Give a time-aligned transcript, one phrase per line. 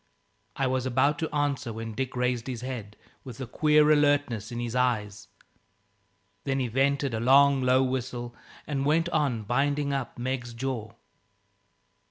[0.55, 4.59] I was about to answer when Dick raised his head, with a queer alertness in
[4.59, 5.27] his eyes.
[6.43, 8.33] Then he vented a long, low whistle,
[8.65, 10.93] and went on binding up Meg's jaw.